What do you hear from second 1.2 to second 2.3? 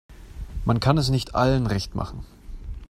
allen recht machen.